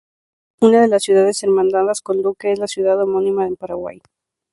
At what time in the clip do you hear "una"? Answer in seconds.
0.61-0.81